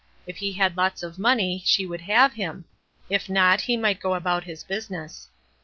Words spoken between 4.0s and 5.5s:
about his business.